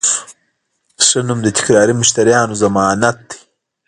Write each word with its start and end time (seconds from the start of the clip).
ښه 1.05 1.19
نوم 1.27 1.39
د 1.43 1.47
تکراري 1.57 1.93
مشتریانو 2.01 2.59
ضمانت 2.63 3.17
دی. 3.29 3.37